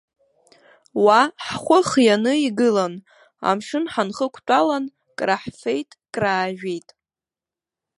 [1.03, 2.93] Уа ҳхәы хианы игылан,
[3.49, 4.85] амшын ҳанхықәтәалан,
[5.17, 6.89] краҳфеит, краажәит.